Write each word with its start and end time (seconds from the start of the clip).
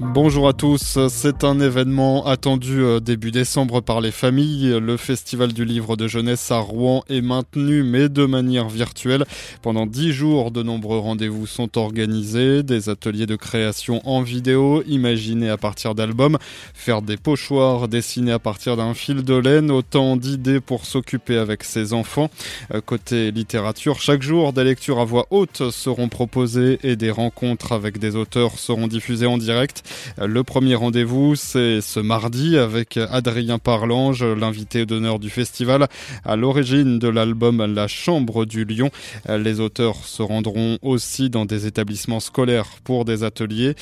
Bonjour 0.00 0.48
à 0.48 0.52
tous, 0.52 0.98
c'est 1.08 1.44
un 1.44 1.60
événement 1.60 2.26
attendu 2.26 2.82
euh, 2.82 2.98
début 2.98 3.30
décembre 3.30 3.80
par 3.80 4.00
les 4.00 4.10
familles. 4.10 4.76
Le 4.80 4.96
Festival 4.96 5.52
du 5.52 5.64
livre 5.64 5.96
de 5.96 6.08
jeunesse 6.08 6.50
à 6.50 6.58
Rouen 6.58 7.04
est 7.08 7.20
maintenu 7.20 7.84
mais 7.84 8.08
de 8.08 8.26
manière 8.26 8.68
virtuelle. 8.68 9.24
Pendant 9.62 9.86
dix 9.86 10.12
jours, 10.12 10.50
de 10.50 10.64
nombreux 10.64 10.98
rendez-vous 10.98 11.46
sont 11.46 11.78
organisés, 11.78 12.64
des 12.64 12.88
ateliers 12.88 13.26
de 13.26 13.36
création 13.36 14.00
en 14.04 14.22
vidéo, 14.22 14.82
imaginés 14.88 15.48
à 15.48 15.58
partir 15.58 15.94
d'albums, 15.94 16.38
faire 16.74 17.00
des 17.00 17.16
pochoirs 17.16 17.86
dessinés 17.86 18.32
à 18.32 18.40
partir 18.40 18.76
d'un 18.76 18.94
fil 18.94 19.22
de 19.22 19.34
laine, 19.34 19.70
autant 19.70 20.16
d'idées 20.16 20.58
pour 20.58 20.86
s'occuper 20.86 21.36
avec 21.36 21.62
ses 21.62 21.92
enfants. 21.92 22.30
Euh, 22.74 22.80
côté 22.80 23.30
littérature, 23.30 24.00
chaque 24.00 24.22
jour, 24.22 24.52
des 24.52 24.64
lectures 24.64 24.98
à 24.98 25.04
voix 25.04 25.28
haute 25.30 25.70
seront 25.70 26.08
proposées 26.08 26.80
et 26.82 26.96
des 26.96 27.12
rencontres 27.12 27.70
avec 27.70 27.98
des 27.98 28.16
auteurs 28.16 28.58
seront 28.58 28.88
diffusées 28.88 29.26
en 29.26 29.38
direct. 29.38 29.83
Le 30.18 30.42
premier 30.42 30.74
rendez-vous, 30.74 31.36
c'est 31.36 31.80
ce 31.80 32.00
mardi 32.00 32.56
avec 32.56 32.96
Adrien 32.96 33.58
Parlange, 33.58 34.24
l'invité 34.24 34.86
d'honneur 34.86 35.18
du 35.18 35.28
festival, 35.30 35.88
à 36.24 36.36
l'origine 36.36 36.98
de 36.98 37.08
l'album 37.08 37.74
La 37.74 37.88
Chambre 37.88 38.44
du 38.44 38.64
Lion. 38.64 38.90
Les 39.28 39.60
auteurs 39.60 40.04
se 40.04 40.22
rendront 40.22 40.78
aussi 40.82 41.30
dans 41.30 41.44
des 41.44 41.66
établissements 41.66 42.20
scolaires 42.20 42.66
pour 42.84 43.04
des 43.04 43.24
ateliers. 43.24 43.74